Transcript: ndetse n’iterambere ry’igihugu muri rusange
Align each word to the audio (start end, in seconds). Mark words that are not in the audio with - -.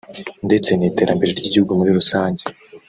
ndetse 0.47 0.69
n’iterambere 0.73 1.31
ry’igihugu 1.33 1.71
muri 1.79 1.91
rusange 1.99 2.43